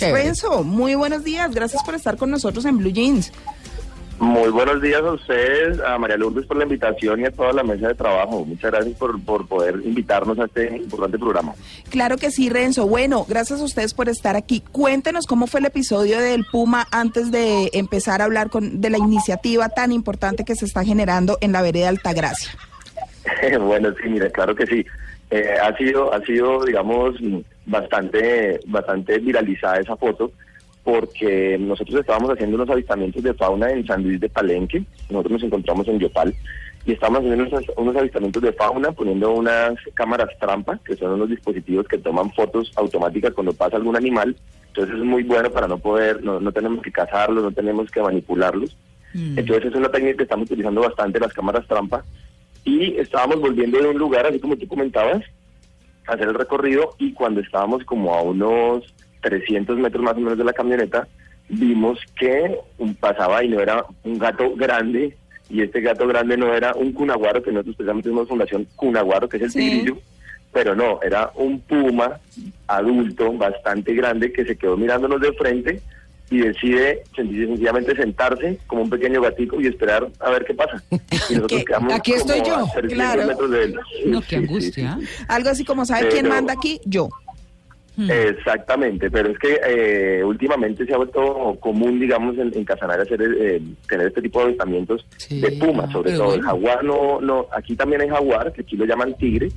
Renzo, 0.00 0.64
muy 0.64 0.94
buenos 0.94 1.24
días. 1.24 1.54
Gracias 1.54 1.82
por 1.82 1.94
estar 1.94 2.16
con 2.16 2.30
nosotros 2.30 2.64
en 2.64 2.78
Blue 2.78 2.90
Jeans. 2.90 3.32
Muy 4.20 4.50
buenos 4.50 4.82
días 4.82 5.00
a 5.00 5.12
ustedes, 5.12 5.80
a 5.80 5.96
María 5.96 6.18
Lourdes 6.18 6.44
por 6.44 6.58
la 6.58 6.64
invitación 6.64 7.20
y 7.20 7.24
a 7.24 7.30
toda 7.30 7.54
la 7.54 7.62
mesa 7.62 7.88
de 7.88 7.94
trabajo. 7.94 8.44
Muchas 8.44 8.70
gracias 8.70 8.94
por, 8.98 9.18
por 9.24 9.48
poder 9.48 9.76
invitarnos 9.82 10.38
a 10.38 10.44
este 10.44 10.76
importante 10.76 11.18
programa. 11.18 11.54
Claro 11.88 12.18
que 12.18 12.30
sí, 12.30 12.50
Renzo. 12.50 12.86
Bueno, 12.86 13.24
gracias 13.26 13.62
a 13.62 13.64
ustedes 13.64 13.94
por 13.94 14.10
estar 14.10 14.36
aquí. 14.36 14.62
Cuéntenos 14.72 15.26
cómo 15.26 15.46
fue 15.46 15.60
el 15.60 15.66
episodio 15.66 16.20
del 16.20 16.44
Puma 16.44 16.86
antes 16.90 17.30
de 17.30 17.70
empezar 17.72 18.20
a 18.20 18.26
hablar 18.26 18.50
con, 18.50 18.82
de 18.82 18.90
la 18.90 18.98
iniciativa 18.98 19.70
tan 19.70 19.90
importante 19.90 20.44
que 20.44 20.54
se 20.54 20.66
está 20.66 20.84
generando 20.84 21.38
en 21.40 21.52
la 21.52 21.62
vereda 21.62 21.88
Altagracia. 21.88 22.50
bueno, 23.58 23.88
sí, 24.02 24.08
mire, 24.10 24.30
claro 24.30 24.54
que 24.54 24.66
sí. 24.66 24.84
Eh, 25.30 25.54
ha 25.62 25.76
sido, 25.76 26.12
ha 26.12 26.20
sido, 26.22 26.64
digamos, 26.64 27.14
bastante, 27.66 28.60
bastante 28.66 29.18
viralizada 29.18 29.80
esa 29.80 29.96
foto 29.96 30.32
porque 30.82 31.56
nosotros 31.58 32.00
estábamos 32.00 32.30
haciendo 32.30 32.56
unos 32.56 32.70
avistamientos 32.70 33.22
de 33.22 33.34
fauna 33.34 33.70
en 33.70 33.86
San 33.86 34.02
Luis 34.02 34.18
de 34.18 34.28
Palenque, 34.28 34.82
nosotros 35.08 35.32
nos 35.32 35.42
encontramos 35.42 35.86
en 35.88 35.98
Yopal, 35.98 36.34
y 36.86 36.92
estábamos 36.92 37.20
haciendo 37.20 37.62
unos, 37.76 37.96
avistamientos 37.96 38.42
de 38.42 38.52
fauna 38.54 38.90
poniendo 38.90 39.32
unas 39.32 39.74
cámaras 39.94 40.30
trampa, 40.40 40.80
que 40.84 40.96
son 40.96 41.12
unos 41.12 41.28
dispositivos 41.28 41.86
que 41.86 41.98
toman 41.98 42.32
fotos 42.32 42.72
automáticas 42.76 43.34
cuando 43.34 43.52
pasa 43.52 43.76
algún 43.76 43.96
animal, 43.96 44.34
entonces 44.68 44.96
es 44.96 45.04
muy 45.04 45.22
bueno 45.22 45.50
para 45.50 45.68
no 45.68 45.78
poder, 45.78 46.24
no, 46.24 46.40
no 46.40 46.50
tenemos 46.50 46.82
que 46.82 46.90
cazarlos, 46.90 47.44
no 47.44 47.52
tenemos 47.52 47.90
que 47.90 48.00
manipularlos. 48.00 48.76
Mm. 49.12 49.38
Entonces 49.38 49.66
es 49.66 49.74
una 49.74 49.90
técnica 49.90 50.18
que 50.18 50.22
estamos 50.22 50.46
utilizando 50.50 50.80
bastante 50.80 51.20
las 51.20 51.32
cámaras 51.32 51.66
trampa 51.66 52.04
y 52.64 52.96
estábamos 52.96 53.40
volviendo 53.40 53.78
de 53.78 53.88
un 53.88 53.98
lugar, 53.98 54.26
así 54.26 54.38
como 54.38 54.56
tú 54.56 54.66
comentabas, 54.66 55.22
a 56.06 56.12
hacer 56.14 56.28
el 56.28 56.34
recorrido 56.34 56.94
y 56.98 57.12
cuando 57.12 57.40
estábamos 57.40 57.84
como 57.84 58.14
a 58.14 58.22
unos 58.22 58.92
300 59.22 59.78
metros 59.78 60.02
más 60.02 60.16
o 60.16 60.20
menos 60.20 60.38
de 60.38 60.44
la 60.44 60.52
camioneta, 60.52 61.06
vimos 61.48 61.98
que 62.18 62.58
pasaba 63.00 63.44
y 63.44 63.48
no 63.48 63.60
era 63.60 63.84
un 64.04 64.18
gato 64.18 64.54
grande, 64.54 65.16
y 65.48 65.62
este 65.62 65.80
gato 65.80 66.06
grande 66.06 66.36
no 66.36 66.54
era 66.54 66.74
un 66.74 66.92
cunaguaro, 66.92 67.42
que 67.42 67.50
nosotros 67.50 67.76
precisamente 67.76 68.08
tenemos 68.08 68.28
fundación 68.28 68.66
cunaguaro, 68.76 69.28
que 69.28 69.38
es 69.38 69.42
el 69.42 69.52
tigrillo, 69.52 69.98
pero 70.52 70.74
no, 70.74 71.00
era 71.02 71.30
un 71.34 71.60
puma 71.60 72.20
adulto 72.66 73.32
bastante 73.32 73.94
grande 73.94 74.32
que 74.32 74.44
se 74.44 74.56
quedó 74.56 74.76
mirándonos 74.76 75.20
de 75.20 75.32
frente 75.32 75.80
y 76.30 76.38
decide 76.38 77.02
sencillamente 77.14 77.94
sentarse 77.96 78.58
como 78.68 78.82
un 78.82 78.90
pequeño 78.90 79.20
gatico 79.20 79.60
y 79.60 79.66
esperar 79.66 80.08
a 80.20 80.30
ver 80.30 80.44
qué 80.44 80.54
pasa. 80.54 80.82
Y 81.28 81.34
nosotros 81.34 81.64
quedamos 81.66 81.92
aquí 81.92 82.12
estoy 82.12 82.40
yo, 82.46 82.66
claro. 82.88 83.26
Metros 83.26 83.50
de 83.50 83.64
él. 83.64 83.80
No, 84.06 84.22
qué 84.22 84.36
angustia. 84.36 84.98
Algo 85.28 85.50
así 85.50 85.64
como, 85.64 85.84
¿sabe 85.84 86.08
quién 86.08 86.28
manda 86.28 86.52
aquí? 86.52 86.80
Yo. 86.84 87.08
Hmm. 87.96 88.08
Exactamente, 88.08 89.10
pero 89.10 89.32
es 89.32 89.38
que 89.38 89.60
eh, 89.66 90.24
últimamente 90.24 90.86
se 90.86 90.94
ha 90.94 90.96
vuelto 90.96 91.56
común, 91.58 91.98
digamos, 91.98 92.38
en, 92.38 92.56
en 92.56 92.64
Casanare 92.64 93.02
hacer, 93.02 93.20
eh, 93.20 93.60
tener 93.88 94.06
este 94.06 94.22
tipo 94.22 94.38
de 94.38 94.46
avistamientos 94.46 95.04
de 95.28 95.52
puma, 95.52 95.90
sobre 95.90 96.12
todo. 96.12 96.34
El 96.34 96.42
jaguar 96.42 96.84
no, 96.84 97.20
no, 97.20 97.46
aquí 97.52 97.74
también 97.74 98.02
hay 98.02 98.08
jaguar, 98.08 98.52
que 98.52 98.62
aquí 98.62 98.76
lo 98.76 98.84
llaman 98.84 99.16
tigre, 99.16 99.48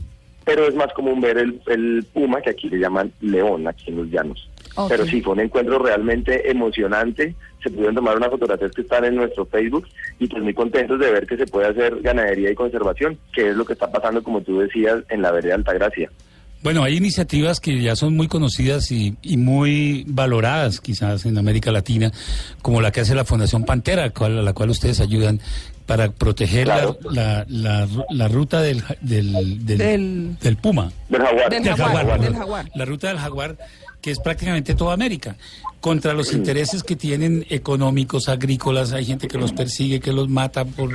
pero 0.46 0.68
es 0.68 0.76
más 0.76 0.92
común 0.94 1.22
ver 1.22 1.38
el, 1.38 2.06
puma, 2.14 2.42
que 2.42 2.52
aquí 2.52 2.70
le 2.70 2.80
llaman 2.80 3.12
león, 3.22 3.68
aquí 3.68 3.90
en 3.90 3.98
los 3.98 4.08
llanos. 4.10 4.50
Pero 4.90 5.06
sí, 5.06 5.22
fue 5.22 5.34
un 5.34 5.42
encuentro 5.42 5.78
realmente 5.80 6.50
emocionante. 6.50 7.36
Se 7.64 7.70
pudieron 7.70 7.96
tomar 7.96 8.18
unas 8.18 8.30
fotografías 8.30 8.72
que 8.72 8.82
están 8.82 9.06
en 9.06 9.16
nuestro 9.16 9.46
Facebook 9.46 9.88
y 10.20 10.28
pues 10.28 10.42
muy 10.42 10.54
contentos 10.54 11.00
de 11.00 11.12
ver 11.12 11.28
que 11.28 11.38
se 11.38 11.46
puede 11.46 11.68
hacer 11.68 12.02
ganadería 12.02 12.52
y 12.52 12.56
conservación, 12.56 13.18
que 13.34 13.50
es 13.50 13.56
lo 13.56 13.66
que 13.66 13.74
está 13.74 13.92
pasando, 13.92 14.24
como 14.24 14.42
tú 14.42 14.60
decías, 14.60 15.04
en 15.10 15.22
la 15.22 15.32
vereda 15.32 15.56
Altagracia. 15.56 16.10
Bueno, 16.64 16.82
hay 16.82 16.96
iniciativas 16.96 17.60
que 17.60 17.82
ya 17.82 17.94
son 17.94 18.16
muy 18.16 18.30
conocidas 18.30 18.90
y, 18.90 19.18
muy 19.36 20.06
valoradas 20.08 20.80
quizás 20.80 21.26
en 21.26 21.38
América 21.38 21.74
Latina, 21.74 22.10
como 22.62 22.80
la 22.80 22.90
que 22.90 23.02
hace 23.02 23.14
la 23.16 23.26
Fundación 23.26 23.66
Pantera, 23.66 24.06
a 24.16 24.30
la 24.30 24.54
cual 24.54 24.70
ustedes 24.70 25.02
ayudan 25.02 25.42
para 25.86 26.12
proteger 26.12 26.68
la, 26.68 27.46
la, 27.48 28.28
ruta 28.28 28.62
del 28.62 28.84
del, 29.02 29.66
del, 29.66 30.58
puma. 30.58 30.92
Del 31.10 31.22
jaguar. 31.22 31.50
Del 31.50 31.64
jaguar, 31.64 32.20
del 32.20 32.36
jaguar. 32.36 32.70
La 32.76 32.86
ruta 32.86 33.08
del 33.10 33.18
jaguar 33.18 33.58
que 34.04 34.12
es 34.12 34.20
prácticamente 34.20 34.76
toda 34.76 34.94
América, 34.94 35.38
contra 35.80 36.14
los 36.14 36.34
intereses 36.34 36.84
que 36.84 36.98
tienen 36.98 37.46
económicos, 37.50 38.28
agrícolas, 38.28 38.92
hay 38.92 39.06
gente 39.06 39.30
que 39.30 39.38
los 39.38 39.54
persigue, 39.54 40.02
que 40.02 40.12
los 40.12 40.28
mata 40.28 40.66
por, 40.66 40.92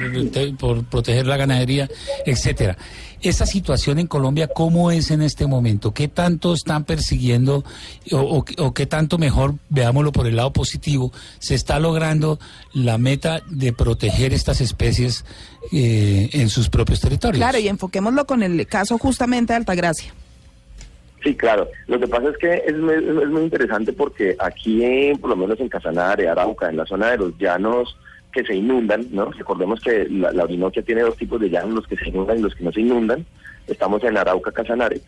por 0.58 0.84
proteger 0.84 1.26
la 1.26 1.38
ganadería, 1.38 1.88
etcétera. 2.26 2.76
Esa 3.22 3.46
situación 3.46 3.98
en 3.98 4.08
Colombia, 4.08 4.48
¿cómo 4.48 4.90
es 4.90 5.10
en 5.10 5.22
este 5.22 5.46
momento? 5.46 5.94
¿Qué 5.94 6.08
tanto 6.08 6.52
están 6.52 6.84
persiguiendo 6.84 7.64
o, 8.12 8.44
o, 8.58 8.74
qué 8.74 8.84
tanto 8.84 9.16
mejor, 9.16 9.54
veámoslo 9.70 10.12
por 10.12 10.26
el 10.26 10.36
lado 10.36 10.52
positivo, 10.52 11.10
se 11.38 11.54
está 11.54 11.78
logrando 11.78 12.38
la 12.74 12.98
meta 12.98 13.42
de 13.48 13.72
proteger 13.72 14.34
estas 14.34 14.60
especies 14.60 15.24
eh, 15.72 16.28
en 16.34 16.50
sus 16.50 16.68
propios 16.68 17.00
territorios? 17.00 17.38
Claro, 17.38 17.58
y 17.58 17.68
enfoquémoslo 17.68 18.26
con 18.26 18.42
el 18.42 18.66
caso 18.66 18.98
justamente 18.98 19.54
de 19.54 19.56
Altagracia. 19.56 20.12
Sí, 21.28 21.36
claro. 21.36 21.68
Lo 21.88 22.00
que 22.00 22.08
pasa 22.08 22.30
es 22.30 22.38
que 22.38 22.62
es 22.66 22.74
muy, 22.74 23.42
interesante 23.42 23.92
porque 23.92 24.34
aquí, 24.38 25.12
por 25.20 25.28
lo 25.28 25.36
menos 25.36 25.60
en 25.60 25.68
Casanare, 25.68 26.26
Arauca, 26.26 26.70
en 26.70 26.78
la 26.78 26.86
zona 26.86 27.10
de 27.10 27.18
los 27.18 27.36
llanos 27.36 27.98
que 28.32 28.42
se 28.44 28.54
inundan, 28.54 29.08
¿no? 29.10 29.26
Recordemos 29.30 29.78
que 29.78 30.08
la, 30.08 30.32
la 30.32 30.44
Orinoquia 30.44 30.82
tiene 30.82 31.02
dos 31.02 31.18
tipos 31.18 31.38
de 31.38 31.50
llanos, 31.50 31.74
los 31.74 31.86
que 31.86 31.96
se 31.96 32.08
inundan 32.08 32.38
y 32.38 32.40
los 32.40 32.54
que 32.54 32.64
no 32.64 32.72
se 32.72 32.80
inundan. 32.80 33.26
Estamos 33.66 34.02
en 34.04 34.16
Arauca, 34.16 34.52
Casanare. 34.52 35.02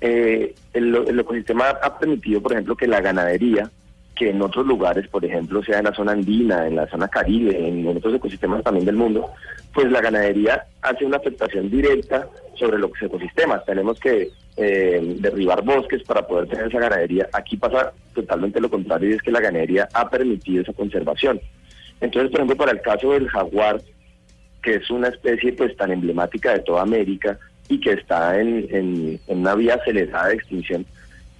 Eh, 0.00 0.54
el, 0.74 1.18
ecosistema 1.18 1.70
ha 1.70 1.98
permitido, 1.98 2.40
por 2.40 2.52
ejemplo, 2.52 2.76
que 2.76 2.86
la 2.86 3.00
ganadería, 3.00 3.68
que 4.14 4.30
en 4.30 4.40
otros 4.40 4.64
lugares, 4.64 5.08
por 5.08 5.24
ejemplo, 5.24 5.60
sea 5.64 5.78
en 5.78 5.86
la 5.86 5.94
zona 5.94 6.12
andina, 6.12 6.68
en 6.68 6.76
la 6.76 6.86
zona 6.86 7.08
caribe, 7.08 7.66
en 7.66 7.84
otros 7.84 8.14
ecosistemas 8.14 8.62
también 8.62 8.86
del 8.86 8.94
mundo, 8.94 9.28
pues 9.74 9.90
la 9.90 10.00
ganadería 10.00 10.66
hace 10.82 11.04
una 11.04 11.16
afectación 11.16 11.68
directa 11.68 12.28
sobre 12.54 12.78
los 12.78 12.92
ecosistemas. 13.02 13.64
Tenemos 13.64 13.98
que 13.98 14.30
eh, 14.60 15.16
derribar 15.20 15.62
bosques 15.62 16.02
para 16.02 16.26
poder 16.26 16.48
tener 16.48 16.66
esa 16.66 16.80
ganadería. 16.80 17.28
Aquí 17.32 17.56
pasa 17.56 17.92
totalmente 18.12 18.60
lo 18.60 18.68
contrario 18.68 19.10
y 19.10 19.12
es 19.12 19.22
que 19.22 19.30
la 19.30 19.40
ganadería 19.40 19.88
ha 19.94 20.10
permitido 20.10 20.62
esa 20.62 20.72
conservación. 20.72 21.40
Entonces, 22.00 22.30
por 22.30 22.40
ejemplo, 22.40 22.56
para 22.56 22.72
el 22.72 22.80
caso 22.80 23.12
del 23.12 23.28
jaguar, 23.28 23.80
que 24.62 24.74
es 24.74 24.90
una 24.90 25.08
especie 25.08 25.52
pues 25.52 25.76
tan 25.76 25.92
emblemática 25.92 26.52
de 26.52 26.60
toda 26.60 26.82
América 26.82 27.38
y 27.68 27.80
que 27.80 27.92
está 27.92 28.40
en, 28.40 28.66
en, 28.70 29.20
una 29.28 29.54
vía 29.54 29.74
acelerada 29.74 30.28
de 30.28 30.34
extinción, 30.34 30.84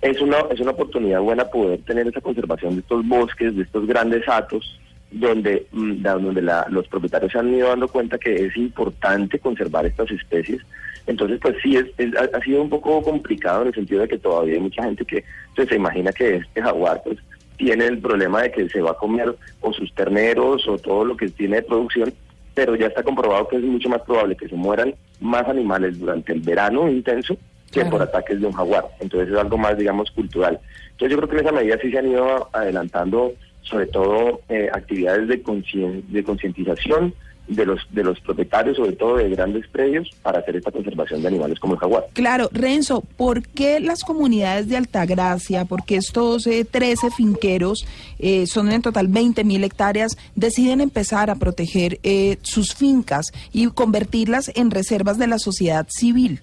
es 0.01 0.21
una, 0.21 0.39
es 0.51 0.61
una 0.61 0.71
oportunidad 0.71 1.21
buena 1.21 1.45
poder 1.47 1.81
tener 1.83 2.07
esa 2.07 2.21
conservación 2.21 2.75
de 2.75 2.81
estos 2.83 3.07
bosques, 3.07 3.57
de 3.57 3.63
estos 3.63 3.87
grandes 3.87 4.29
atos, 4.29 4.79
donde, 5.11 5.67
mm, 5.73 6.03
donde 6.03 6.43
los 6.71 6.87
propietarios 6.87 7.33
se 7.33 7.39
han 7.39 7.53
ido 7.53 7.69
dando 7.69 7.89
cuenta 7.89 8.19
que 8.19 8.47
es 8.47 8.57
importante 8.57 9.39
conservar 9.39 9.87
estas 9.87 10.11
especies. 10.11 10.63
Entonces, 11.09 11.41
pues 11.41 11.57
sí, 11.63 11.75
es, 11.75 11.87
ha 12.15 12.41
sido 12.43 12.63
un 12.63 12.69
poco 12.69 13.03
complicado 13.03 13.63
en 13.63 13.69
el 13.69 13.75
sentido 13.75 14.03
de 14.03 14.09
que 14.09 14.19
todavía 14.19 14.55
hay 14.55 14.61
mucha 14.61 14.85
gente 14.85 15.07
que 15.07 15.25
pues, 15.57 15.67
se 15.67 15.77
imagina 15.77 16.13
que 16.13 16.37
este 16.37 16.63
jaguar 16.63 17.01
pues 17.03 17.19
tiene 17.57 17.87
el 17.87 17.99
problema 17.99 18.43
de 18.43 18.53
que 18.53 18.69
se 18.69 18.83
va 18.83 18.91
a 18.91 18.97
comer 18.97 19.35
o 19.63 19.73
sus 19.73 19.93
terneros 19.95 20.69
o 20.69 20.77
todo 20.77 21.07
lo 21.07 21.17
que 21.17 21.31
tiene 21.31 21.57
de 21.57 21.63
producción, 21.63 22.13
pero 22.55 22.77
ya 22.77 22.89
está 22.89 23.03
comprobado 23.03 23.49
que 23.49 23.57
es 23.57 23.63
mucho 23.63 23.89
más 23.89 24.03
probable 24.03 24.37
que 24.37 24.49
se 24.49 24.55
mueran 24.55 24.95
más 25.19 25.49
animales 25.49 25.99
durante 25.99 26.35
el 26.35 26.41
verano 26.41 26.89
intenso 26.91 27.39
que 27.73 27.87
por 27.87 28.03
ataques 28.03 28.39
de 28.41 28.47
un 28.47 28.53
jaguar. 28.53 28.85
Entonces 29.01 29.31
es 29.33 29.39
algo 29.39 29.57
más, 29.57 29.79
digamos, 29.79 30.11
cultural. 30.11 30.61
Entonces 30.91 31.11
yo 31.11 31.17
creo 31.17 31.29
que 31.29 31.37
en 31.37 31.47
esa 31.47 31.53
medida 31.53 31.79
sí 31.81 31.91
se 31.91 31.99
han 31.99 32.11
ido 32.11 32.49
adelantando 32.53 33.33
sobre 33.63 33.87
todo 33.87 34.43
eh, 34.51 34.69
actividades 34.73 35.27
de 35.29 36.23
concientización 36.23 37.15
de 37.49 37.67
los 37.67 37.81
de 37.91 38.05
los 38.05 38.21
propietarios, 38.21 38.77
sobre 38.77 38.93
todo 38.93 39.17
de 39.17 39.29
grandes 39.31 39.67
predios, 39.69 40.11
para 40.23 40.41
hacer 40.41 40.57
esta 40.57 40.71
conservación 40.71 41.23
de 41.23 41.29
animales 41.29 41.59
como 41.59 41.75
el 41.75 41.81
jaguar. 41.81 42.05
Claro, 42.13 42.49
Renzo, 42.53 43.03
¿por 43.17 43.43
qué 43.43 43.81
las 43.81 44.05
comunidades 44.05 44.69
de 44.69 44.77
Altagracia, 44.77 45.65
por 45.65 45.85
qué 45.85 45.97
estos 45.97 46.45
13 46.45 47.07
eh, 47.07 47.11
finqueros, 47.17 47.87
eh, 48.19 48.47
son 48.47 48.71
en 48.71 48.83
total 48.83 49.09
20 49.09 49.45
mil 49.45 49.65
hectáreas, 49.65 50.17
deciden 50.35 50.81
empezar 50.81 51.31
a 51.31 51.37
proteger 51.37 51.99
sus 52.43 52.75
fincas 52.75 53.33
y 53.53 53.67
convertirlas 53.69 54.51
en 54.55 54.71
reservas 54.71 55.19
de 55.19 55.27
la 55.27 55.39
sociedad 55.39 55.87
civil? 55.89 56.41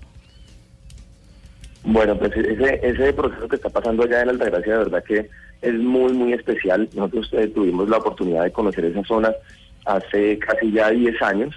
Bueno, 1.84 2.18
pues 2.18 2.31
ese, 2.36 2.80
ese 2.81 3.13
proceso 3.13 3.48
que 3.48 3.58
está 3.58 3.69
pasando 3.69 4.04
allá 4.04 4.24
en 4.24 4.30
Altagracia, 4.30 4.74
de 4.74 4.80
verdad 4.80 5.04
que 5.04 5.30
es 5.62 5.74
muy, 5.74 6.13
muy 6.13 6.34
especial. 6.34 6.90
Nosotros 6.94 7.30
eh, 7.34 7.48
tuvimos 7.48 7.90
la 7.90 7.98
oportunidad 7.98 8.44
de 8.44 8.51
conocer 8.51 8.86
esa 8.86 9.04
zona 9.04 9.34
hace 9.86 10.40
casi 10.40 10.72
ya 10.72 10.90
10 10.90 11.22
años 11.22 11.56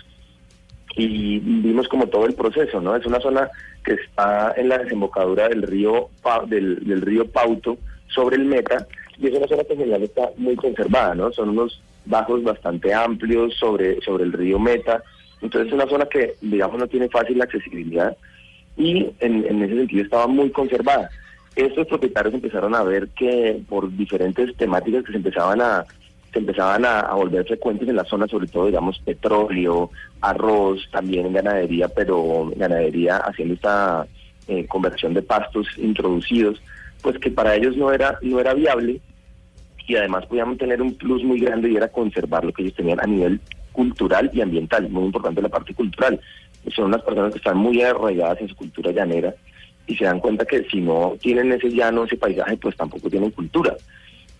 y 0.96 1.38
vimos 1.38 1.88
como 1.88 2.08
todo 2.08 2.26
el 2.26 2.34
proceso, 2.34 2.80
¿no? 2.80 2.96
Es 2.96 3.06
una 3.06 3.20
zona 3.20 3.48
que 3.84 3.94
está 3.94 4.52
en 4.56 4.68
la 4.68 4.78
desembocadura 4.78 5.48
del 5.48 5.62
río 5.62 6.08
del, 6.46 6.84
del 6.86 7.00
río 7.02 7.26
Pauto 7.30 7.78
sobre 8.08 8.36
el 8.36 8.44
Meta 8.44 8.86
y 9.18 9.28
es 9.28 9.34
una 9.34 9.46
zona 9.46 9.64
que 9.64 9.72
en 9.74 9.78
general 9.80 10.02
está 10.02 10.30
muy 10.36 10.56
conservada, 10.56 11.14
¿no? 11.14 11.32
Son 11.32 11.50
unos 11.50 11.80
bajos 12.04 12.42
bastante 12.42 12.92
amplios 12.92 13.54
sobre, 13.54 14.00
sobre 14.00 14.24
el 14.24 14.32
río 14.32 14.58
Meta, 14.58 15.02
entonces 15.40 15.68
es 15.68 15.74
una 15.74 15.86
zona 15.86 16.06
que, 16.06 16.34
digamos, 16.40 16.78
no 16.78 16.86
tiene 16.86 17.08
fácil 17.08 17.40
accesibilidad 17.40 18.16
y 18.76 19.10
en, 19.20 19.44
en 19.44 19.62
ese 19.62 19.76
sentido 19.76 20.02
estaba 20.02 20.26
muy 20.26 20.50
conservada. 20.50 21.10
estos 21.54 21.86
propietarios 21.86 22.34
empezaron 22.34 22.74
a 22.74 22.82
ver 22.82 23.08
que 23.08 23.60
por 23.68 23.94
diferentes 23.96 24.56
temáticas 24.56 25.04
que 25.04 25.12
se 25.12 25.18
empezaban 25.18 25.60
a 25.60 25.84
se 26.32 26.38
empezaban 26.38 26.84
a, 26.84 27.12
volver 27.14 27.46
frecuentes 27.46 27.88
en 27.88 27.96
la 27.96 28.04
zona, 28.04 28.26
sobre 28.26 28.46
todo, 28.46 28.66
digamos, 28.66 28.98
petróleo, 29.00 29.90
arroz, 30.20 30.80
también 30.90 31.32
ganadería, 31.32 31.88
pero 31.88 32.50
ganadería 32.56 33.16
haciendo 33.18 33.54
esta 33.54 34.06
eh, 34.46 34.66
conversión 34.66 35.14
de 35.14 35.22
pastos 35.22 35.66
introducidos, 35.78 36.60
pues 37.02 37.18
que 37.18 37.30
para 37.30 37.54
ellos 37.54 37.76
no 37.76 37.92
era, 37.92 38.18
no 38.22 38.40
era 38.40 38.54
viable 38.54 39.00
y 39.86 39.96
además 39.96 40.26
podíamos 40.26 40.58
tener 40.58 40.82
un 40.82 40.94
plus 40.94 41.24
muy 41.24 41.40
grande 41.40 41.70
y 41.70 41.76
era 41.76 41.88
conservar 41.88 42.44
lo 42.44 42.52
que 42.52 42.62
ellos 42.62 42.74
tenían 42.74 43.00
a 43.00 43.06
nivel 43.06 43.40
cultural 43.72 44.30
y 44.34 44.40
ambiental, 44.42 44.88
muy 44.90 45.04
importante 45.04 45.40
la 45.40 45.48
parte 45.48 45.72
cultural. 45.72 46.20
Son 46.74 46.86
unas 46.86 47.02
personas 47.02 47.32
que 47.32 47.38
están 47.38 47.56
muy 47.56 47.80
arraigadas 47.80 48.40
en 48.42 48.48
su 48.48 48.56
cultura 48.56 48.92
llanera 48.92 49.34
y 49.86 49.96
se 49.96 50.04
dan 50.04 50.20
cuenta 50.20 50.44
que 50.44 50.64
si 50.64 50.80
no 50.80 51.14
tienen 51.20 51.52
ese 51.52 51.70
llano, 51.70 52.04
ese 52.04 52.16
paisaje, 52.16 52.58
pues 52.58 52.76
tampoco 52.76 53.08
tienen 53.08 53.30
cultura. 53.30 53.74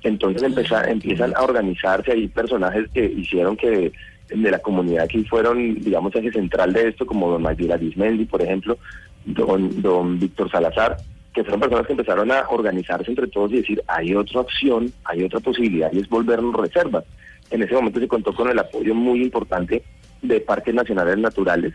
Entonces 0.03 0.43
empiezan 0.43 1.35
a 1.37 1.43
organizarse 1.43 2.13
ahí 2.13 2.29
personajes 2.29 2.89
que 2.95 3.05
hicieron 3.05 3.57
que 3.57 3.93
de 4.29 4.51
la 4.51 4.59
comunidad 4.59 5.05
aquí 5.05 5.25
fueron, 5.25 5.81
digamos, 5.81 6.15
eje 6.15 6.31
central 6.31 6.73
de 6.73 6.89
esto, 6.89 7.07
como 7.07 7.31
don 7.31 7.43
Mayra 7.43 7.75
Arismendi, 7.75 8.27
por 8.27 8.43
ejemplo, 8.43 8.79
don, 9.25 9.81
don 9.81 10.19
Víctor 10.19 10.51
Salazar, 10.51 10.99
que 11.33 11.43
fueron 11.43 11.61
personas 11.61 11.87
que 11.87 11.93
empezaron 11.93 12.31
a 12.31 12.49
organizarse 12.49 13.11
entre 13.11 13.27
todos 13.27 13.53
y 13.53 13.57
decir, 13.57 13.83
hay 13.87 14.15
otra 14.15 14.41
opción, 14.41 14.93
hay 15.05 15.25
otra 15.25 15.41
posibilidad 15.41 15.91
y 15.93 16.01
es 16.01 16.09
volvernos 16.09 16.55
reservas. 16.55 17.05
En 17.51 17.63
ese 17.63 17.75
momento 17.75 18.01
se 18.01 18.09
contó 18.09 18.35
con 18.35 18.51
el 18.51 18.59
apoyo 18.59 18.95
muy 18.95 19.23
importante 19.23 19.83
de 20.21 20.41
Parques 20.41 20.75
Nacionales 20.75 21.19
Naturales 21.19 21.75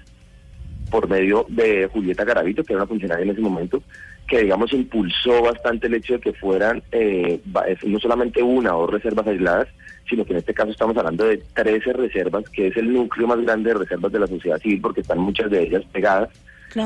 por 0.94 1.10
medio 1.10 1.48
de 1.50 1.90
Julieta 1.92 2.24
Garavito, 2.24 2.64
que 2.64 2.74
era 2.74 2.84
una 2.84 2.88
funcionaria 2.88 3.24
en 3.24 3.32
ese 3.32 3.42
momento, 3.42 3.82
que 4.28 4.44
digamos 4.44 4.72
impulsó 4.74 5.42
bastante 5.42 5.88
el 5.88 5.96
hecho 5.96 6.14
de 6.14 6.20
que 6.20 6.34
fueran 6.34 6.84
eh, 6.92 7.40
no 7.88 8.00
solamente 8.00 8.44
una 8.44 8.78
o 8.78 8.82
dos 8.82 8.92
reservas 8.92 9.26
aisladas, 9.26 9.68
sino 10.08 10.24
que 10.24 10.34
en 10.34 10.38
este 10.38 10.54
caso 10.54 10.70
estamos 10.70 10.96
hablando 10.96 11.26
de 11.26 11.42
13 11.56 11.94
reservas, 11.94 12.48
que 12.48 12.68
es 12.68 12.78
el 12.78 12.94
núcleo 12.94 13.26
más 13.26 13.42
grande 13.42 13.74
de 13.74 13.80
reservas 13.80 14.12
de 14.12 14.20
la 14.20 14.28
sociedad 14.28 14.60
civil, 14.60 14.82
porque 14.82 15.02
están 15.02 15.18
muchas 15.18 15.50
de 15.50 15.64
ellas 15.64 15.84
pegadas. 15.92 16.30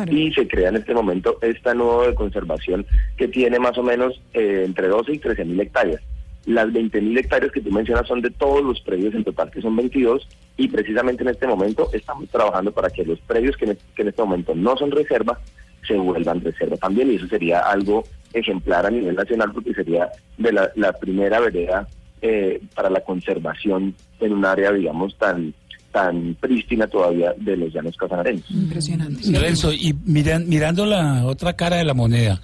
Y 0.10 0.32
se 0.32 0.48
crea 0.48 0.70
en 0.70 0.78
este 0.78 0.94
momento 0.94 1.38
esta 1.42 1.74
nueva 1.74 2.08
de 2.08 2.16
conservación 2.16 2.86
que 3.18 3.28
tiene 3.28 3.60
más 3.60 3.78
o 3.78 3.84
menos 3.84 4.22
eh, 4.34 4.64
entre 4.66 4.88
12 4.88 5.16
y 5.16 5.20
13 5.20 5.44
mil 5.44 5.60
hectáreas. 5.60 6.02
Las 6.46 6.68
20.000 6.68 7.20
hectáreas 7.20 7.52
que 7.52 7.60
tú 7.60 7.72
mencionas 7.72 8.08
son 8.08 8.22
de 8.22 8.30
todos 8.30 8.64
los 8.64 8.80
predios 8.80 9.14
en 9.14 9.26
total, 9.26 9.52
que 9.52 9.62
son 9.62 9.76
22, 9.76 10.26
y 10.58 10.68
precisamente 10.68 11.24
en 11.24 11.30
este 11.30 11.48
momento 11.48 11.90
estamos 11.94 12.28
trabajando 12.30 12.72
para 12.72 12.90
que 12.90 13.06
los 13.06 13.20
predios 13.22 13.56
que 13.56 13.66
en, 13.66 14.08
este 14.08 14.22
momento 14.22 14.56
no 14.56 14.76
son 14.76 14.92
reserva 14.92 15.40
se 15.88 15.96
vuelvan 15.96 16.42
reserva 16.42 16.76
también, 16.78 17.12
y 17.12 17.16
eso 17.16 17.28
sería 17.28 17.60
algo 17.60 18.04
ejemplar 18.34 18.86
a 18.86 18.90
nivel 18.90 19.16
nacional 19.16 19.52
porque 19.54 19.74
sería 19.74 20.10
de 20.38 20.52
la, 20.52 20.94
primera 20.94 21.40
vereda 21.40 21.88
eh, 22.22 22.62
para 22.76 22.90
la 22.90 23.02
conservación 23.02 23.96
en 24.20 24.34
un 24.34 24.44
área, 24.44 24.72
digamos, 24.72 25.18
tan 25.18 25.54
tan 25.92 26.36
prístina 26.40 26.86
todavía 26.88 27.34
de 27.38 27.56
los 27.56 27.74
llanos 27.74 27.96
casanareños. 27.96 28.50
Impresionante. 28.52 29.40
Renzo, 29.40 29.72
y 29.72 29.96
mirando 30.04 30.86
la 30.86 31.26
otra 31.26 31.54
cara 31.54 31.78
de 31.78 31.86
la 31.86 31.94
moneda, 31.94 32.42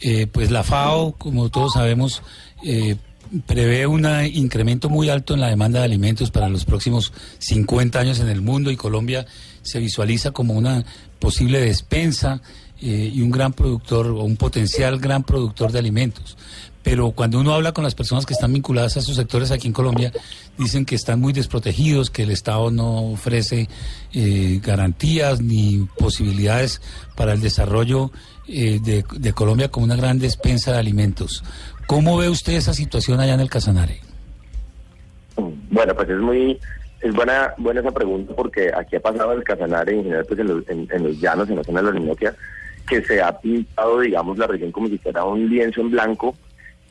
eh, 0.00 0.26
pues 0.26 0.50
la 0.50 0.62
FAO, 0.62 1.12
como 1.12 1.50
todos 1.50 1.74
sabemos, 1.74 2.22
eh, 2.64 2.96
prevé 3.46 3.86
un 3.86 4.06
incremento 4.32 4.88
muy 4.88 5.08
alto 5.08 5.34
en 5.34 5.40
la 5.40 5.48
demanda 5.48 5.80
de 5.80 5.86
alimentos 5.86 6.30
para 6.30 6.48
los 6.48 6.64
próximos 6.64 7.12
50 7.38 7.98
años 7.98 8.20
en 8.20 8.28
el 8.28 8.40
mundo 8.40 8.70
y 8.70 8.76
Colombia 8.76 9.26
se 9.62 9.78
visualiza 9.78 10.30
como 10.30 10.54
una 10.54 10.84
posible 11.18 11.60
despensa 11.60 12.40
eh, 12.80 13.10
y 13.12 13.22
un 13.22 13.30
gran 13.30 13.52
productor 13.52 14.08
o 14.08 14.22
un 14.22 14.36
potencial 14.36 14.98
gran 14.98 15.24
productor 15.24 15.72
de 15.72 15.78
alimentos. 15.78 16.36
Pero 16.82 17.10
cuando 17.10 17.40
uno 17.40 17.52
habla 17.52 17.72
con 17.72 17.82
las 17.82 17.96
personas 17.96 18.26
que 18.26 18.34
están 18.34 18.52
vinculadas 18.52 18.96
a 18.96 19.00
esos 19.00 19.16
sectores 19.16 19.50
aquí 19.50 19.66
en 19.66 19.72
Colombia, 19.72 20.12
dicen 20.56 20.84
que 20.84 20.94
están 20.94 21.20
muy 21.20 21.32
desprotegidos, 21.32 22.10
que 22.10 22.22
el 22.22 22.30
Estado 22.30 22.70
no 22.70 23.10
ofrece 23.10 23.68
eh, 24.12 24.60
garantías 24.62 25.40
ni 25.40 25.88
posibilidades 25.98 26.80
para 27.16 27.32
el 27.32 27.40
desarrollo 27.40 28.12
eh, 28.48 28.78
de, 28.82 29.04
de 29.18 29.32
Colombia 29.32 29.68
como 29.68 29.84
una 29.84 29.96
gran 29.96 30.18
despensa 30.18 30.72
de 30.72 30.78
alimentos. 30.78 31.44
¿Cómo 31.86 32.16
ve 32.16 32.28
usted 32.28 32.54
esa 32.54 32.74
situación 32.74 33.20
allá 33.20 33.34
en 33.34 33.40
el 33.40 33.50
Casanare? 33.50 34.00
Bueno, 35.70 35.94
pues 35.94 36.08
es 36.08 36.18
muy 36.18 36.58
es 37.00 37.14
buena 37.14 37.52
buena 37.58 37.80
esa 37.80 37.90
pregunta 37.90 38.34
porque 38.34 38.70
aquí 38.74 38.96
ha 38.96 39.00
pasado 39.00 39.32
el 39.32 39.44
Casanare 39.44 39.92
en 39.92 40.04
general 40.04 40.24
pues 40.26 40.40
en 40.40 40.48
los, 40.48 40.68
en, 40.68 41.02
los 41.02 41.20
llanos, 41.20 41.48
en 41.48 41.56
la 41.56 41.64
zona 41.64 41.80
de 41.80 41.84
la 41.84 41.90
Orinoquia, 41.90 42.34
que 42.88 43.02
se 43.02 43.20
ha 43.20 43.38
pintado, 43.38 44.00
digamos, 44.00 44.38
la 44.38 44.46
región 44.46 44.72
como 44.72 44.88
si 44.88 44.98
fuera 44.98 45.24
un 45.24 45.48
lienzo 45.48 45.80
en 45.82 45.90
blanco 45.90 46.34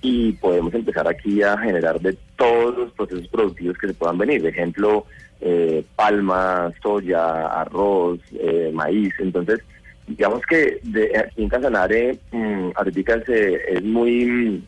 y 0.01 0.33
podemos 0.33 0.73
empezar 0.73 1.07
aquí 1.07 1.41
a 1.41 1.57
generar 1.57 1.99
de 1.99 2.15
todos 2.35 2.77
los 2.77 2.91
procesos 2.91 3.27
productivos 3.27 3.77
que 3.77 3.87
se 3.87 3.93
puedan 3.93 4.17
venir. 4.17 4.41
De 4.43 4.49
ejemplo, 4.49 5.05
eh, 5.41 5.83
palma, 5.95 6.71
soya, 6.83 7.47
arroz, 7.47 8.19
eh, 8.33 8.71
maíz. 8.73 9.13
Entonces, 9.19 9.59
digamos 10.07 10.41
que 10.45 10.79
de, 10.83 11.17
aquí 11.17 11.43
en 11.43 11.49
Casanare, 11.49 12.19
mmm, 12.31 12.69
ahorita 12.75 13.23
es 13.27 13.83
muy 13.83 14.63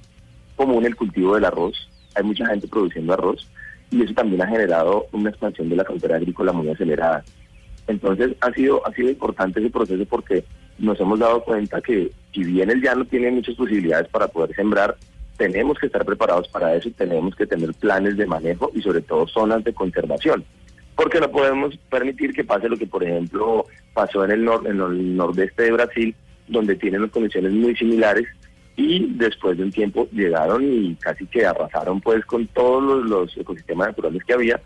común 0.55 0.85
el 0.85 0.95
cultivo 0.95 1.35
del 1.35 1.45
arroz, 1.45 1.89
hay 2.15 2.23
mucha 2.23 2.47
gente 2.47 2.67
produciendo 2.67 3.13
arroz 3.13 3.47
y 3.91 4.03
eso 4.03 4.13
también 4.13 4.41
ha 4.41 4.47
generado 4.47 5.07
una 5.11 5.29
expansión 5.29 5.69
de 5.69 5.75
la 5.75 5.85
frontera 5.85 6.15
agrícola 6.15 6.51
muy 6.51 6.69
acelerada. 6.69 7.23
Entonces 7.87 8.35
ha 8.41 8.51
sido, 8.51 8.85
ha 8.85 8.91
sido 8.93 9.09
importante 9.09 9.59
ese 9.59 9.69
proceso 9.69 10.05
porque 10.05 10.43
nos 10.77 10.99
hemos 10.99 11.19
dado 11.19 11.43
cuenta 11.43 11.81
que 11.81 12.11
si 12.33 12.43
bien 12.43 12.69
el 12.69 12.81
llano 12.81 13.05
tiene 13.05 13.31
muchas 13.31 13.55
posibilidades 13.55 14.07
para 14.09 14.27
poder 14.27 14.55
sembrar, 14.55 14.97
tenemos 15.37 15.77
que 15.77 15.85
estar 15.85 16.03
preparados 16.03 16.47
para 16.49 16.75
eso 16.75 16.89
y 16.89 16.93
tenemos 16.93 17.35
que 17.35 17.45
tener 17.45 17.73
planes 17.75 18.17
de 18.17 18.25
manejo 18.25 18.71
y 18.73 18.81
sobre 18.81 19.01
todo 19.01 19.27
zonas 19.27 19.63
de 19.63 19.73
conservación. 19.73 20.43
Porque 20.97 21.19
no 21.21 21.31
podemos 21.31 21.77
permitir 21.89 22.33
que 22.33 22.43
pase 22.43 22.67
lo 22.67 22.75
que, 22.75 22.87
por 22.87 23.03
ejemplo, 23.03 23.65
pasó 23.93 24.25
en 24.25 24.31
el, 24.31 24.43
nor 24.43 24.67
en 24.67 24.81
el 24.81 25.15
nordeste 25.15 25.63
de 25.63 25.71
Brasil, 25.71 26.15
donde 26.47 26.75
tienen 26.75 27.03
las 27.03 27.11
condiciones 27.11 27.53
muy 27.53 27.75
similares 27.75 28.27
y 28.75 29.07
después 29.15 29.57
de 29.57 29.63
un 29.63 29.71
tiempo 29.71 30.07
llegaron 30.11 30.63
y 30.63 30.95
casi 30.95 31.27
que 31.27 31.45
arrasaron 31.45 32.01
pues 32.01 32.25
con 32.25 32.47
todos 32.47 33.05
los, 33.05 33.37
ecosistemas 33.37 33.89
naturales 33.89 34.23
que 34.23 34.33
había 34.33 34.59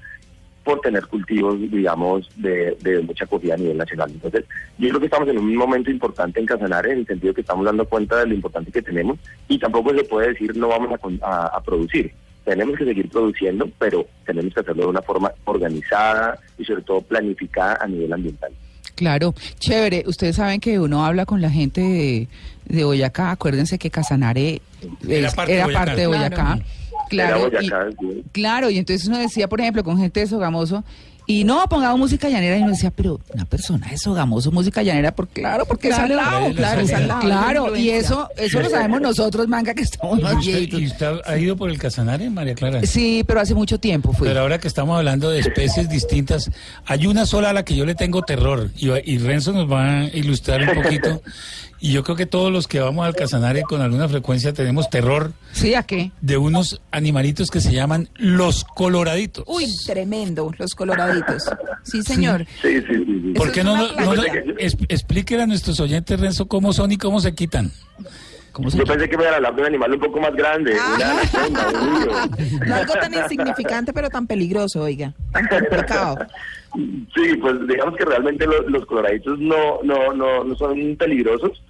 por 0.64 0.80
tener 0.80 1.06
cultivos, 1.08 1.60
digamos, 1.60 2.30
de, 2.36 3.02
mucha 3.06 3.26
acogida 3.26 3.56
a 3.56 3.58
nivel 3.58 3.78
nacional. 3.78 4.12
Entonces, 4.12 4.46
yo 4.78 4.90
creo 4.90 5.00
que 5.00 5.08
estamos 5.08 5.28
en 5.28 5.38
un 5.38 5.56
momento 5.56 5.92
importante 5.92 6.40
en 6.40 6.46
Casanare, 6.46 6.92
en 6.92 7.00
el 7.00 7.08
sentido 7.08 7.34
que 7.34 7.42
estamos 7.42 7.66
dando 7.66 7.84
cuenta 7.86 8.20
de 8.20 8.28
lo 8.28 8.36
importante 8.36 8.72
que 8.72 8.82
tenemos 8.82 9.18
y 9.48 9.60
tampoco 9.60 9.94
se 9.94 10.04
puede 10.04 10.30
decir 10.30 10.56
no 10.56 10.70
vamos 10.70 10.98
a, 11.24 11.46
a 11.48 11.62
producir. 11.62 12.14
Tenemos 12.46 12.78
que 12.78 12.86
seguir 12.86 13.10
produciendo, 13.10 13.70
pero 13.78 14.06
tenemos 14.26 14.54
que 14.54 14.62
hacerlo 14.62 14.84
de 14.84 14.90
una 14.90 15.02
forma 15.02 15.32
organizada 15.46 16.40
y 16.58 16.66
sobre 16.66 16.82
todo 16.82 17.02
planificada 17.02 17.78
a 17.82 17.88
nivel 17.88 18.12
ambiental. 18.12 18.52
Claro, 18.96 19.34
chévere. 19.60 20.04
Ustedes 20.06 20.36
saben 20.36 20.60
que 20.60 20.80
uno 20.80 21.06
habla 21.06 21.26
con 21.26 21.42
la 21.42 21.50
gente 21.50 21.82
de, 21.82 22.28
de 22.66 22.84
Boyacá. 22.84 23.32
Acuérdense 23.32 23.80
que 23.80 23.90
Casanare 23.90 24.62
era 25.08 25.32
parte, 25.32 25.54
de, 25.96 26.08
Boyacá. 26.08 26.60
Claro, 27.10 27.50
y, 27.60 28.24
claro, 28.32 28.70
y 28.70 28.78
entonces 28.78 29.08
uno 29.08 29.18
decía, 29.18 29.48
por 29.48 29.60
ejemplo, 29.60 29.84
con 29.84 29.98
gente 29.98 30.22
de 30.22 30.28
Sogamoso, 30.28 30.84
y 31.26 31.44
no, 31.44 31.64
pongamos 31.70 32.00
música 32.00 32.30
llanera 32.30 32.58
y 32.58 32.62
uno 32.62 32.72
decía, 32.72 32.92
pero 32.92 33.20
una 33.34 33.46
persona 33.46 33.88
de 33.88 33.98
Sogamoso, 33.98 34.52
música 34.52 34.82
llanera, 34.84 35.14
por 35.14 35.28
claro, 35.28 35.66
porque 35.66 35.90
es 35.90 35.98
al 35.98 36.16
lado, 36.16 36.54
claro, 36.54 36.82
es 36.82 36.94
al 36.94 37.08
lado. 37.08 37.22
Claro, 37.22 37.76
y 37.76 37.90
eso, 37.92 38.28
eso 38.38 38.60
lo 38.60 38.70
sabemos 38.70 39.02
nosotros, 39.02 39.48
manga, 39.48 39.74
que 39.74 39.84
estamos 39.84 40.22
más 40.22 40.46
¿Y 40.46 40.86
usted 40.86 41.20
ha 41.26 41.38
ido 41.38 41.56
por 41.56 41.70
el 41.70 41.78
Casanare, 41.78 42.30
María 42.30 42.56
Clara? 42.56 42.82
Sí, 42.86 43.24
pero 43.26 43.40
hace 43.40 43.54
mucho 43.54 43.80
tiempo 43.80 44.14
fui. 44.14 44.28
Pero 44.28 44.42
ahora 44.42 44.60
que 44.60 44.68
estamos 44.68 44.98
hablando 44.98 45.30
de 45.30 45.40
especies 45.40 45.90
distintas, 45.90 46.50
hay 46.86 47.08
una 47.08 47.26
sola 47.26 47.52
a 47.52 47.54
la 47.54 47.64
que 47.64 47.76
yo 47.76 47.86
le 47.86 47.96
tengo 47.96 48.24
terror, 48.24 48.70
y, 48.78 48.90
y 48.90 49.18
Renzo 49.20 49.54
nos 49.54 49.72
va 49.72 50.00
a 50.00 50.04
ilustrar 50.06 50.62
un 50.68 50.82
poquito, 50.82 51.22
y 51.82 51.92
yo 51.94 52.04
creo 52.04 52.16
que 52.16 52.28
todos 52.28 52.52
los 52.52 52.68
que 52.68 52.80
vamos 52.80 53.08
al 53.08 53.16
Casanare 53.16 53.64
con 53.64 53.82
alguna 53.82 54.08
frecuencia 54.08 54.54
tenemos 54.54 54.88
terror. 54.92 55.32
¿Sí? 55.52 55.74
¿A 55.74 55.82
qué? 55.82 56.12
De 56.22 56.38
unos 56.38 56.80
animalitos 56.92 57.50
que 57.50 57.60
se 57.60 57.74
llaman 57.74 58.08
los 58.18 58.64
coloraditos. 58.64 59.44
Uy, 59.48 59.66
tremendo, 59.88 60.52
los 60.60 60.76
coloraditos. 60.76 61.50
Sí, 61.84 62.04
señor. 62.04 62.46
Sí, 62.62 62.82
sí, 62.82 63.04
sí. 63.06 63.34
¿Por 63.36 63.52
qué 63.52 63.64
no, 63.64 63.76
no, 63.76 64.12
a 65.42 65.46
nuestros 65.48 65.80
oyentes, 65.80 66.20
Renzo, 66.20 66.48
cómo 66.48 66.72
son 66.72 66.92
y 66.92 66.98
cómo 66.98 67.20
se 67.20 67.34
quitan? 67.34 67.72
Yo 68.60 68.84
pensé 68.84 69.10
que 69.10 69.18
me 69.18 69.24
iban 69.24 69.34
a 69.34 69.38
hablar 69.38 69.56
de 69.56 69.62
un 69.62 69.68
animal 69.68 69.94
un 69.94 70.00
poco 70.00 70.20
más 70.20 70.36
grande, 70.36 70.76
ah. 70.80 71.20
No 72.68 72.76
algo 72.76 72.94
tan 72.94 73.14
insignificante, 73.14 73.92
pero 73.92 74.10
tan 74.10 74.28
peligroso, 74.28 74.84
oiga. 74.84 75.14
Tan 75.32 75.48
complicado. 75.48 76.18
Sí, 76.76 77.36
pues 77.42 77.56
digamos 77.68 77.96
que 77.98 78.06
realmente 78.06 78.46
los, 78.46 78.86
coloraditos 78.86 79.40
no, 79.40 79.82
no, 79.84 80.14
no, 80.14 80.44
no 80.44 80.56
son 80.56 80.96
peligrosos 80.96 81.62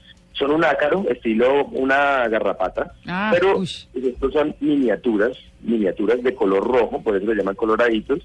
son 0.41 0.51
un 0.51 0.65
ácaro, 0.65 1.05
estilo 1.09 1.65
una 1.67 2.27
garrapata, 2.27 2.93
ah, 3.07 3.31
pero 3.33 3.61
estos 3.63 4.33
son 4.33 4.55
miniaturas, 4.59 5.37
miniaturas 5.61 6.21
de 6.21 6.35
color 6.35 6.63
rojo, 6.63 7.01
por 7.01 7.15
eso 7.15 7.27
se 7.27 7.35
llaman 7.35 7.55
coloraditos, 7.55 8.19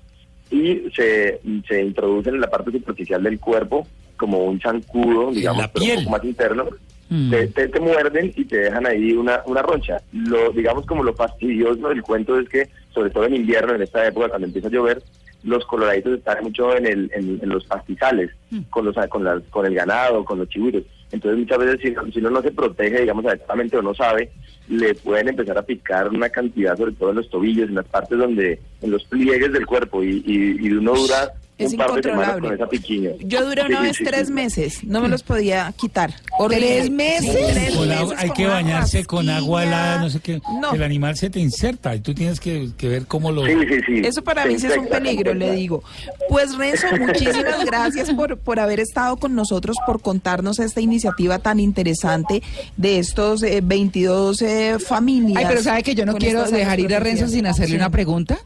y 0.50 0.84
se, 0.94 1.40
se 1.68 1.82
introducen 1.82 2.34
en 2.34 2.40
la 2.40 2.50
parte 2.50 2.70
superficial 2.70 3.22
del 3.22 3.38
cuerpo 3.38 3.86
como 4.16 4.44
un 4.44 4.60
zancudo, 4.60 5.30
digamos, 5.30 5.68
pero 5.72 5.84
un 5.84 6.04
poco 6.04 6.10
más 6.10 6.24
interno, 6.24 6.64
Mm. 7.08 7.30
Te, 7.30 7.68
te, 7.68 7.80
muerden 7.80 8.32
y 8.34 8.44
te 8.44 8.56
dejan 8.58 8.86
ahí 8.86 9.12
una, 9.12 9.42
una 9.46 9.62
roncha. 9.62 10.00
Lo, 10.12 10.50
digamos 10.50 10.86
como 10.86 11.04
lo 11.04 11.14
fastidioso 11.14 11.88
del 11.88 12.02
cuento 12.02 12.38
es 12.38 12.48
que, 12.48 12.68
sobre 12.92 13.10
todo 13.10 13.26
en 13.26 13.36
invierno, 13.36 13.74
en 13.74 13.82
esta 13.82 14.06
época, 14.06 14.28
cuando 14.28 14.46
empieza 14.46 14.68
a 14.68 14.72
llover, 14.72 15.02
los 15.44 15.64
coloraditos 15.66 16.18
están 16.18 16.42
mucho 16.42 16.76
en, 16.76 16.86
el, 16.86 17.10
en, 17.14 17.48
los 17.48 17.64
pastizales, 17.66 18.30
mm. 18.50 18.62
con, 18.70 18.86
los, 18.86 18.96
con, 19.08 19.22
las, 19.22 19.42
con 19.50 19.66
el 19.66 19.74
ganado, 19.74 20.24
con 20.24 20.38
los 20.38 20.48
chihuiros. 20.48 20.82
Entonces 21.12 21.38
muchas 21.40 21.58
veces 21.58 21.80
si, 21.80 22.12
si, 22.12 22.18
uno 22.18 22.30
no 22.30 22.42
se 22.42 22.50
protege, 22.50 23.00
digamos, 23.00 23.24
adecuadamente 23.26 23.76
o 23.76 23.82
no 23.82 23.94
sabe, 23.94 24.30
le 24.68 24.94
pueden 24.94 25.28
empezar 25.28 25.56
a 25.56 25.62
picar 25.62 26.08
una 26.08 26.28
cantidad, 26.28 26.76
sobre 26.76 26.92
todo 26.92 27.10
en 27.10 27.16
los 27.16 27.30
tobillos, 27.30 27.68
en 27.68 27.76
las 27.76 27.86
partes 27.86 28.18
donde, 28.18 28.60
en 28.82 28.90
los 28.90 29.04
pliegues 29.04 29.52
del 29.52 29.66
cuerpo, 29.66 30.02
y, 30.02 30.22
y, 30.26 30.66
y 30.66 30.72
uno 30.72 30.94
dura 30.94 31.32
es 31.58 31.72
un 31.72 31.78
par 31.78 31.92
de 31.94 32.02
semanas 32.02 32.38
con 32.40 32.52
esa 32.52 32.68
piquiña. 32.68 33.10
Yo 33.20 33.46
duré 33.46 33.64
una 33.64 33.80
vez 33.80 33.96
tres 34.04 34.30
meses, 34.30 34.84
no 34.84 35.00
me 35.00 35.08
los 35.08 35.22
podía 35.22 35.72
quitar. 35.76 36.14
¿Tres 36.48 36.90
meses? 36.90 37.76
hay 38.18 38.30
que 38.30 38.46
bañarse 38.46 39.04
con 39.04 39.28
agua 39.30 39.64
helada, 39.64 40.00
no 40.00 40.10
sé 40.10 40.20
qué. 40.20 40.40
El 40.72 40.82
animal 40.82 41.16
se 41.16 41.30
te 41.30 41.40
inserta 41.40 41.94
y 41.94 42.00
tú 42.00 42.14
tienes 42.14 42.40
que, 42.40 42.70
ver 42.82 43.06
cómo 43.06 43.32
lo... 43.32 43.46
Sí, 43.46 43.54
sí, 43.68 43.80
sí. 43.86 44.02
Eso 44.04 44.22
para 44.22 44.44
mí 44.44 44.58
sí 44.58 44.66
es 44.66 44.76
un 44.76 44.88
peligro, 44.88 45.34
le 45.34 45.52
digo. 45.52 45.82
Pues 46.28 46.56
Renzo, 46.56 46.86
muchísimas 46.98 47.64
gracias 47.64 48.12
por, 48.12 48.38
por 48.38 48.60
haber 48.60 48.80
estado 48.80 49.16
con 49.16 49.34
nosotros, 49.34 49.76
por 49.86 50.02
contarnos 50.02 50.58
esta 50.58 50.80
iniciativa 50.80 51.38
tan 51.38 51.58
interesante 51.58 52.42
de 52.76 52.98
estos 52.98 53.40
22 53.40 54.42
eh, 54.42 54.46
eh, 54.46 54.78
familias. 54.78 55.36
Ay, 55.38 55.46
pero 55.48 55.62
sabe 55.62 55.82
que 55.82 55.94
yo 55.94 56.04
no 56.04 56.14
quiero 56.14 56.44
dejar 56.44 56.80
ir 56.80 56.94
a 56.94 57.00
Renzo 57.00 57.28
sin 57.28 57.46
hacerle 57.46 57.76
una 57.76 57.90
pregunta. 57.90 58.38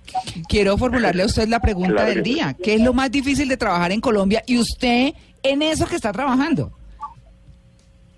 Quiero 0.49 0.77
formularle 0.79 1.23
a 1.25 1.27
usted 1.27 1.49
la 1.49 1.61
pregunta 1.61 2.05
del 2.05 2.23
día. 2.23 2.57
¿Qué 2.63 2.75
es 2.75 2.81
lo 2.81 2.93
más 2.93 3.00
difícil 3.09 3.49
de 3.49 3.57
trabajar 3.57 3.93
en 3.93 4.01
Colombia 4.01 4.43
y 4.47 4.59
usted 4.59 5.13
en 5.43 5.63
eso 5.63 5.87
que 5.87 5.95
está 5.97 6.13
trabajando? 6.13 6.73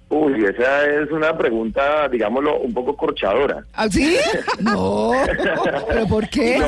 Uy, 0.09 0.45
esa 0.45 0.85
es 0.85 1.11
una 1.11 1.37
pregunta, 1.37 2.09
digámoslo, 2.09 2.61
un 2.61 2.75
poco 2.75 2.97
corchadora. 2.97 3.65
¿Ah, 3.73 3.89
sí? 3.89 4.17
no, 4.61 5.13
pero 5.89 6.07
¿por 6.07 6.29
qué? 6.29 6.59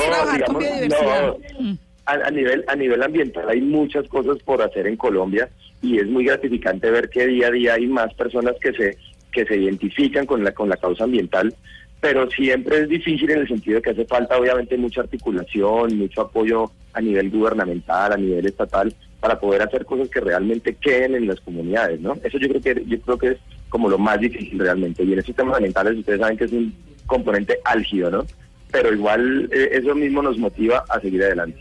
a, 2.07 2.31
nivel, 2.31 2.65
a 2.69 2.77
nivel 2.77 3.03
ambiental 3.03 3.49
hay 3.49 3.61
muchas 3.61 4.09
cosas 4.09 4.39
por 4.45 4.63
hacer 4.63 4.87
en 4.87 4.97
Colombia 4.97 5.49
y 5.83 5.99
es 5.99 6.07
muy 6.07 6.25
gratificante 6.25 6.91
ver 6.91 7.09
que 7.09 7.27
día 7.27 7.49
a 7.49 7.51
día 7.51 7.75
hay 7.75 7.87
más 7.87 8.13
personas 8.15 8.55
que 8.61 8.73
se 8.73 8.97
que 9.33 9.45
se 9.45 9.57
identifican 9.57 10.27
con 10.27 10.45
la 10.45 10.53
con 10.53 10.69
la 10.69 10.77
causa 10.77 11.05
ambiental 11.05 11.55
pero 12.01 12.31
siempre 12.31 12.81
es 12.81 12.89
difícil 12.89 13.31
en 13.31 13.41
el 13.41 13.49
sentido 13.49 13.77
de 13.77 13.83
que 13.83 13.91
hace 13.91 14.05
falta 14.05 14.39
obviamente 14.39 14.77
mucha 14.77 15.01
articulación, 15.01 15.97
mucho 15.97 16.21
apoyo 16.21 16.71
a 16.93 17.01
nivel 17.01 17.31
gubernamental, 17.31 18.13
a 18.13 18.17
nivel 18.17 18.47
estatal, 18.47 18.95
para 19.21 19.41
poder 19.41 19.63
hacer 19.63 19.87
cosas 19.87 20.09
que 20.09 20.21
realmente 20.21 20.75
queden 20.75 21.15
en 21.15 21.27
las 21.27 21.41
comunidades, 21.41 22.01
¿no? 22.01 22.15
Eso 22.23 22.39
yo 22.39 22.49
creo 22.49 22.61
que 22.61 22.85
yo 22.87 23.01
creo 23.01 23.19
que 23.19 23.29
es 23.29 23.39
como 23.71 23.89
lo 23.89 23.99
más 23.99 24.21
difícil 24.21 24.59
realmente. 24.59 25.03
Y 25.03 25.13
en 25.13 25.19
estos 25.19 25.35
temas 25.35 25.57
ambientales 25.57 25.99
ustedes 25.99 26.21
saben 26.21 26.37
que 26.37 26.45
es 26.45 26.53
un 26.53 26.75
componente 27.07 27.59
álgido, 27.65 28.11
¿no? 28.11 28.27
Pero 28.71 28.93
igual 28.93 29.49
eh, 29.53 29.71
eso 29.73 29.95
mismo 29.95 30.23
nos 30.23 30.37
motiva 30.39 30.85
a 30.89 31.01
seguir 31.01 31.25
adelante. 31.25 31.61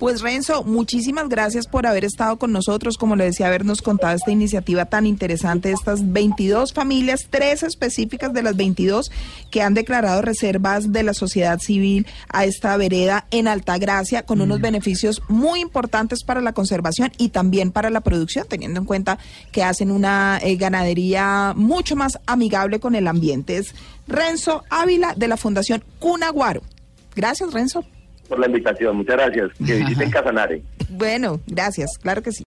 Pues 0.00 0.22
Renzo, 0.22 0.64
muchísimas 0.64 1.28
gracias 1.28 1.66
por 1.66 1.86
haber 1.86 2.06
estado 2.06 2.38
con 2.38 2.52
nosotros, 2.52 2.96
como 2.96 3.16
le 3.16 3.24
decía, 3.24 3.48
habernos 3.48 3.82
contado 3.82 4.16
esta 4.16 4.30
iniciativa 4.30 4.86
tan 4.86 5.04
interesante, 5.04 5.72
estas 5.72 6.10
22 6.10 6.72
familias, 6.72 7.26
tres 7.28 7.62
específicas 7.62 8.32
de 8.32 8.42
las 8.42 8.56
22 8.56 9.10
que 9.50 9.60
han 9.60 9.74
declarado 9.74 10.22
reservas 10.22 10.90
de 10.90 11.02
la 11.02 11.12
sociedad 11.12 11.58
civil 11.58 12.06
a 12.30 12.46
esta 12.46 12.74
vereda 12.78 13.26
en 13.30 13.46
Altagracia, 13.46 14.24
con 14.24 14.40
unos 14.40 14.60
mm. 14.60 14.62
beneficios 14.62 15.20
muy 15.28 15.60
importantes 15.60 16.24
para 16.24 16.40
la 16.40 16.54
conservación 16.54 17.12
y 17.18 17.28
también 17.28 17.70
para 17.70 17.90
la 17.90 18.00
producción, 18.00 18.46
teniendo 18.48 18.80
en 18.80 18.86
cuenta 18.86 19.18
que 19.52 19.64
hacen 19.64 19.90
una 19.90 20.40
eh, 20.42 20.56
ganadería 20.56 21.52
mucho 21.54 21.94
más 21.94 22.18
amigable 22.24 22.80
con 22.80 22.94
el 22.94 23.06
ambiente. 23.06 23.58
Es 23.58 23.74
Renzo 24.08 24.64
Ávila 24.70 25.12
de 25.14 25.28
la 25.28 25.36
Fundación 25.36 25.84
Cunaguaro. 25.98 26.62
Gracias, 27.14 27.52
Renzo 27.52 27.84
por 28.30 28.38
la 28.38 28.46
invitación. 28.46 28.96
Muchas 28.96 29.16
gracias. 29.16 29.50
Que 29.58 29.74
visiten 29.74 30.10
Casanare. 30.16 30.62
Bueno, 30.88 31.40
gracias. 31.46 31.98
Claro 31.98 32.22
que 32.22 32.32
sí. 32.32 32.38